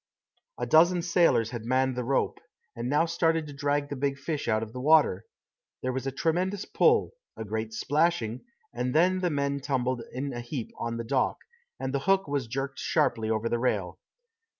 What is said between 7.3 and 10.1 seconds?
a great splashing, and then the men tumbled